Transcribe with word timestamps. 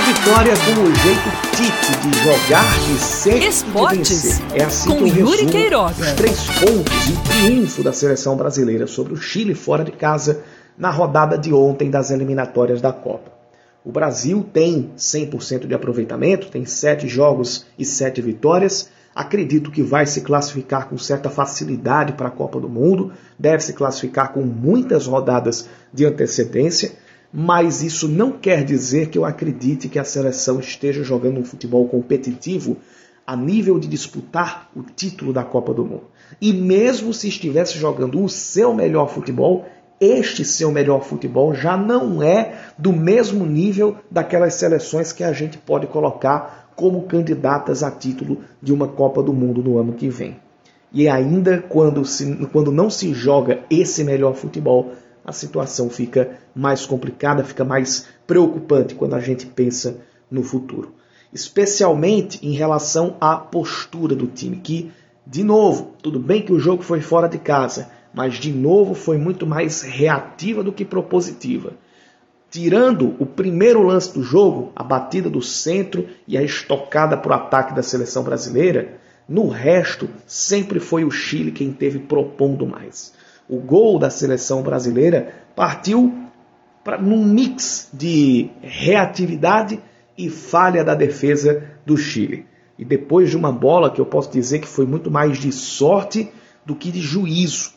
vitória 0.00 0.54
com 0.56 0.82
o 0.82 0.94
jeito 0.94 1.30
Tite 1.56 2.00
de 2.00 2.18
jogar, 2.24 2.78
de 2.80 2.98
ser 2.98 3.42
Esportes, 3.42 4.24
e 4.24 4.28
de 4.28 4.42
vencer. 4.44 4.60
É 4.60 4.64
assim 4.64 4.88
com 4.88 4.96
que 4.96 5.10
eu 5.10 5.26
Yuri 5.26 5.46
Queiroga. 5.46 5.92
os 5.92 6.12
três 6.12 6.44
pontos 6.44 7.08
e 7.08 7.28
triunfo 7.28 7.82
da 7.82 7.92
seleção 7.92 8.36
brasileira 8.36 8.86
sobre 8.86 9.12
o 9.12 9.16
Chile 9.16 9.54
fora 9.54 9.84
de 9.84 9.92
casa 9.92 10.42
na 10.78 10.90
rodada 10.90 11.36
de 11.36 11.52
ontem 11.52 11.90
das 11.90 12.10
eliminatórias 12.10 12.80
da 12.80 12.92
Copa. 12.92 13.30
O 13.84 13.92
Brasil 13.92 14.46
tem 14.52 14.90
100% 14.96 15.66
de 15.66 15.74
aproveitamento, 15.74 16.48
tem 16.50 16.64
7 16.64 17.06
jogos 17.06 17.66
e 17.78 17.84
7 17.84 18.22
vitórias. 18.22 18.90
Acredito 19.14 19.70
que 19.70 19.82
vai 19.82 20.06
se 20.06 20.20
classificar 20.22 20.88
com 20.88 20.96
certa 20.96 21.28
facilidade 21.28 22.12
para 22.12 22.28
a 22.28 22.30
Copa 22.30 22.60
do 22.60 22.68
Mundo, 22.68 23.12
deve 23.38 23.62
se 23.62 23.72
classificar 23.72 24.32
com 24.32 24.42
muitas 24.42 25.06
rodadas 25.06 25.68
de 25.92 26.06
antecedência, 26.06 26.92
mas 27.32 27.82
isso 27.82 28.08
não 28.08 28.32
quer 28.32 28.64
dizer 28.64 29.08
que 29.08 29.16
eu 29.16 29.24
acredite 29.24 29.88
que 29.88 29.98
a 29.98 30.04
seleção 30.04 30.58
esteja 30.58 31.02
jogando 31.04 31.38
um 31.38 31.44
futebol 31.44 31.86
competitivo 31.88 32.76
a 33.26 33.36
nível 33.36 33.78
de 33.78 33.86
disputar 33.86 34.68
o 34.74 34.82
título 34.82 35.32
da 35.32 35.44
Copa 35.44 35.72
do 35.72 35.84
Mundo. 35.84 36.04
E 36.40 36.52
mesmo 36.52 37.14
se 37.14 37.28
estivesse 37.28 37.78
jogando 37.78 38.22
o 38.22 38.28
seu 38.28 38.74
melhor 38.74 39.08
futebol, 39.08 39.66
este 40.00 40.44
seu 40.44 40.72
melhor 40.72 41.04
futebol 41.04 41.54
já 41.54 41.76
não 41.76 42.22
é 42.22 42.58
do 42.76 42.92
mesmo 42.92 43.46
nível 43.46 43.96
daquelas 44.10 44.54
seleções 44.54 45.12
que 45.12 45.22
a 45.22 45.32
gente 45.32 45.58
pode 45.58 45.86
colocar 45.86 46.72
como 46.74 47.02
candidatas 47.02 47.82
a 47.82 47.90
título 47.90 48.38
de 48.62 48.72
uma 48.72 48.88
Copa 48.88 49.22
do 49.22 49.32
Mundo 49.32 49.62
no 49.62 49.78
ano 49.78 49.92
que 49.92 50.08
vem. 50.08 50.38
E 50.92 51.06
ainda 51.06 51.62
quando, 51.68 52.04
se, 52.04 52.34
quando 52.50 52.72
não 52.72 52.90
se 52.90 53.12
joga 53.12 53.60
esse 53.70 54.02
melhor 54.02 54.34
futebol, 54.34 54.92
a 55.30 55.32
situação 55.32 55.88
fica 55.88 56.40
mais 56.52 56.84
complicada, 56.84 57.44
fica 57.44 57.64
mais 57.64 58.08
preocupante 58.26 58.96
quando 58.96 59.14
a 59.14 59.20
gente 59.20 59.46
pensa 59.46 59.98
no 60.28 60.42
futuro. 60.42 60.92
Especialmente 61.32 62.44
em 62.44 62.50
relação 62.50 63.16
à 63.20 63.36
postura 63.36 64.16
do 64.16 64.26
time, 64.26 64.56
que, 64.56 64.90
de 65.24 65.44
novo, 65.44 65.94
tudo 66.02 66.18
bem 66.18 66.42
que 66.42 66.52
o 66.52 66.58
jogo 66.58 66.82
foi 66.82 67.00
fora 67.00 67.28
de 67.28 67.38
casa, 67.38 67.92
mas 68.12 68.34
de 68.34 68.52
novo 68.52 68.92
foi 68.92 69.18
muito 69.18 69.46
mais 69.46 69.82
reativa 69.82 70.64
do 70.64 70.72
que 70.72 70.84
propositiva. 70.84 71.74
Tirando 72.50 73.14
o 73.20 73.24
primeiro 73.24 73.84
lance 73.84 74.12
do 74.12 74.24
jogo, 74.24 74.72
a 74.74 74.82
batida 74.82 75.30
do 75.30 75.40
centro 75.40 76.08
e 76.26 76.36
a 76.36 76.42
estocada 76.42 77.16
para 77.16 77.30
o 77.30 77.34
ataque 77.34 77.72
da 77.72 77.84
seleção 77.84 78.24
brasileira, 78.24 78.98
no 79.28 79.46
resto 79.48 80.10
sempre 80.26 80.80
foi 80.80 81.04
o 81.04 81.10
Chile 81.12 81.52
quem 81.52 81.72
teve 81.72 82.00
propondo 82.00 82.66
mais. 82.66 83.12
O 83.50 83.58
gol 83.58 83.98
da 83.98 84.10
seleção 84.10 84.62
brasileira 84.62 85.34
partiu 85.56 86.14
pra, 86.84 86.96
num 86.96 87.24
mix 87.24 87.90
de 87.92 88.48
reatividade 88.62 89.80
e 90.16 90.30
falha 90.30 90.84
da 90.84 90.94
defesa 90.94 91.64
do 91.84 91.96
Chile. 91.96 92.46
E 92.78 92.84
depois 92.84 93.28
de 93.28 93.36
uma 93.36 93.50
bola 93.50 93.90
que 93.90 94.00
eu 94.00 94.06
posso 94.06 94.30
dizer 94.30 94.60
que 94.60 94.68
foi 94.68 94.86
muito 94.86 95.10
mais 95.10 95.36
de 95.36 95.50
sorte 95.50 96.30
do 96.64 96.76
que 96.76 96.92
de 96.92 97.00
juízo 97.00 97.72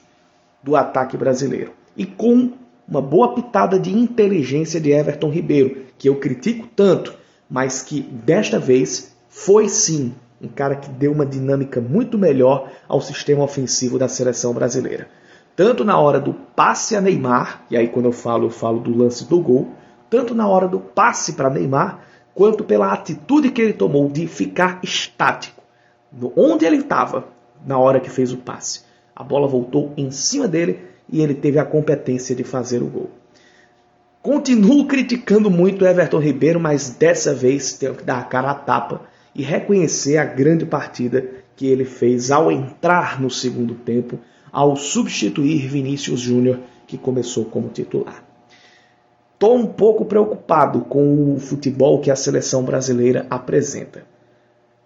do 0.62 0.76
ataque 0.76 1.18
brasileiro. 1.18 1.72
E 1.98 2.06
com 2.06 2.52
uma 2.88 3.02
boa 3.02 3.34
pitada 3.34 3.80
de 3.80 3.92
inteligência 3.92 4.80
de 4.80 4.92
Everton 4.92 5.32
Ribeiro, 5.32 5.86
que 5.98 6.08
eu 6.08 6.20
critico 6.20 6.68
tanto, 6.76 7.16
mas 7.50 7.82
que 7.82 8.00
desta 8.00 8.60
vez 8.60 9.16
foi 9.28 9.68
sim 9.68 10.14
um 10.40 10.48
cara 10.48 10.76
que 10.76 10.90
deu 10.90 11.12
uma 11.12 11.26
dinâmica 11.26 11.82
muito 11.82 12.16
melhor 12.16 12.72
ao 12.88 13.02
sistema 13.02 13.44
ofensivo 13.44 13.98
da 13.98 14.08
seleção 14.08 14.54
brasileira. 14.54 15.08
Tanto 15.56 15.86
na 15.86 16.00
hora 16.00 16.20
do 16.20 16.34
passe 16.34 16.96
a 16.96 17.02
Neymar, 17.02 17.64
e 17.70 17.78
aí 17.78 17.88
quando 17.88 18.06
eu 18.06 18.12
falo, 18.12 18.46
eu 18.46 18.50
falo 18.50 18.80
do 18.80 18.96
lance 18.96 19.28
do 19.28 19.40
gol, 19.40 19.72
tanto 20.10 20.34
na 20.34 20.48
hora 20.48 20.68
do 20.68 20.80
passe 20.80 21.34
para 21.34 21.50
Neymar, 21.50 22.00
quanto 22.34 22.64
pela 22.64 22.92
atitude 22.92 23.52
que 23.52 23.62
ele 23.62 23.73
tomou 23.73 24.10
de 24.10 24.28
ficar 24.28 24.80
estático, 24.84 25.62
onde 26.36 26.66
ele 26.66 26.78
estava 26.78 27.28
na 27.66 27.78
hora 27.78 28.00
que 28.00 28.10
fez 28.10 28.32
o 28.32 28.38
passe. 28.38 28.82
A 29.16 29.23
bola 29.23 29.48
voltou 29.48 29.94
em 29.95 30.10
cima 30.10 30.48
dele 30.48 30.80
e 31.08 31.22
ele 31.22 31.36
teve 31.36 31.60
a 31.60 31.66
competência 31.66 32.36
de 32.36 32.44
fazer 32.44 32.82
o 32.82 32.88
gol. 32.88 33.11
Continuo 34.22 34.88
criticando 34.88 35.52
muito 35.52 35.86
Everton 35.86 36.17
Ribeiro, 36.17 36.60
mas 36.60 36.89
dessa 36.92 37.33
vez 37.33 37.73
tenho 37.73 37.94
que 37.94 38.04
dar 38.04 38.20
a 38.20 38.23
cara 38.23 38.52
à 38.52 38.56
tapa 38.56 39.02
e 39.36 39.44
reconhecer 39.44 40.17
a 40.17 40.26
grande 40.26 40.66
partida 40.66 41.30
que 41.56 41.67
ele 41.67 41.86
fez 41.86 42.32
ao 42.32 42.52
entrar 42.52 43.22
no 43.22 43.30
segundo 43.30 43.76
tempo, 43.76 44.17
ao 44.53 44.77
substituir 44.77 45.67
Vinícius 45.67 46.21
Júnior, 46.21 46.59
que 46.87 46.97
começou 46.97 47.43
como 47.43 47.67
titular. 47.67 48.23
Estou 49.33 49.58
um 49.58 49.65
pouco 49.65 50.05
preocupado 50.05 50.81
com 50.81 51.33
o 51.33 51.39
futebol 51.39 51.99
que 51.99 52.09
a 52.09 52.15
seleção 52.15 52.64
brasileira 52.64 53.27
apresenta 53.30 54.14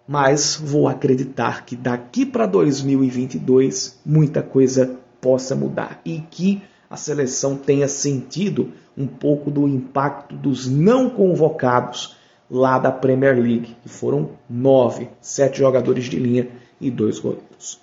mas 0.08 0.56
vou 0.56 0.88
acreditar 0.88 1.66
que 1.66 1.76
daqui 1.76 2.26
para 2.26 2.46
2022 2.46 4.00
muita 4.06 4.42
coisa 4.42 4.96
possa 5.20 5.54
mudar 5.54 6.00
e 6.06 6.20
que 6.20 6.62
a 6.90 6.96
seleção 6.96 7.58
tenha 7.58 7.88
sentido 7.88 8.72
um 8.98 9.06
pouco 9.06 9.52
do 9.52 9.68
impacto 9.68 10.34
dos 10.36 10.68
não 10.68 11.10
convocados 11.10 12.16
lá 12.50 12.80
da 12.80 12.92
Premier 12.92 13.36
League, 13.36 13.76
que 13.84 13.90
foram 13.90 14.30
nove, 14.50 15.10
sete 15.20 15.60
jogadores 15.60 16.06
de 16.06 16.18
linha 16.18 16.48
e 16.80 16.90
dois 16.90 17.20
goleiros. 17.20 17.82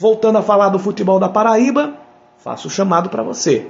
Voltando 0.00 0.38
a 0.38 0.42
falar 0.42 0.70
do 0.70 0.78
futebol 0.78 1.20
da 1.20 1.28
Paraíba, 1.28 1.92
faço 2.38 2.68
o 2.68 2.70
chamado 2.70 3.10
para 3.10 3.22
você. 3.22 3.66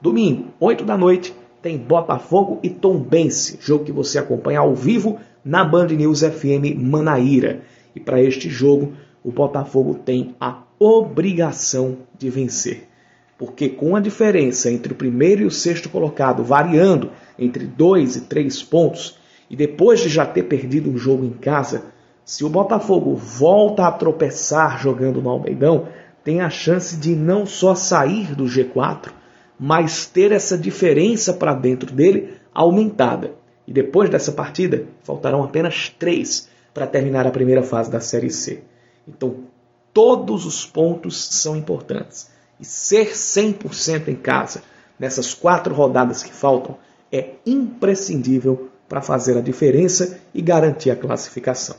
Domingo, 0.00 0.44
8 0.60 0.84
da 0.84 0.96
noite, 0.96 1.34
tem 1.60 1.76
Botafogo 1.76 2.60
e 2.62 2.70
Tombense, 2.70 3.58
jogo 3.60 3.84
que 3.84 3.90
você 3.90 4.16
acompanha 4.16 4.60
ao 4.60 4.76
vivo 4.76 5.18
na 5.44 5.64
Band 5.64 5.88
News 5.88 6.20
FM 6.20 6.78
Manaíra. 6.78 7.62
E 7.96 7.98
para 7.98 8.22
este 8.22 8.48
jogo, 8.48 8.92
o 9.24 9.32
Botafogo 9.32 9.94
tem 9.94 10.36
a 10.40 10.62
obrigação 10.78 11.98
de 12.16 12.30
vencer. 12.30 12.86
Porque 13.36 13.68
com 13.68 13.96
a 13.96 14.00
diferença 14.00 14.70
entre 14.70 14.92
o 14.92 14.96
primeiro 14.96 15.42
e 15.42 15.46
o 15.46 15.50
sexto 15.50 15.88
colocado 15.88 16.44
variando 16.44 17.10
entre 17.36 17.66
dois 17.66 18.14
e 18.14 18.20
três 18.20 18.62
pontos, 18.62 19.18
e 19.50 19.56
depois 19.56 19.98
de 19.98 20.08
já 20.08 20.24
ter 20.24 20.44
perdido 20.44 20.88
um 20.88 20.96
jogo 20.96 21.24
em 21.24 21.32
casa, 21.32 21.86
se 22.24 22.44
o 22.44 22.48
Botafogo 22.48 23.14
volta 23.14 23.86
a 23.86 23.92
tropeçar 23.92 24.80
jogando 24.80 25.20
no 25.20 25.30
Almeidão, 25.30 25.88
tem 26.24 26.40
a 26.40 26.48
chance 26.48 26.96
de 26.96 27.16
não 27.16 27.44
só 27.44 27.74
sair 27.74 28.34
do 28.34 28.44
G4, 28.44 29.10
mas 29.58 30.06
ter 30.06 30.30
essa 30.30 30.56
diferença 30.56 31.32
para 31.32 31.54
dentro 31.54 31.92
dele 31.92 32.34
aumentada. 32.54 33.32
E 33.66 33.72
depois 33.72 34.08
dessa 34.08 34.32
partida, 34.32 34.86
faltarão 35.02 35.42
apenas 35.42 35.88
três 35.88 36.48
para 36.72 36.86
terminar 36.86 37.26
a 37.26 37.30
primeira 37.30 37.62
fase 37.62 37.90
da 37.90 38.00
Série 38.00 38.30
C. 38.30 38.62
Então, 39.06 39.36
todos 39.92 40.46
os 40.46 40.64
pontos 40.64 41.24
são 41.24 41.56
importantes. 41.56 42.30
E 42.60 42.64
ser 42.64 43.12
100% 43.12 44.08
em 44.08 44.14
casa 44.14 44.62
nessas 44.98 45.34
quatro 45.34 45.74
rodadas 45.74 46.22
que 46.22 46.32
faltam 46.32 46.76
é 47.10 47.30
imprescindível 47.44 48.68
para 48.88 49.02
fazer 49.02 49.36
a 49.36 49.40
diferença 49.40 50.20
e 50.32 50.40
garantir 50.40 50.90
a 50.90 50.96
classificação. 50.96 51.76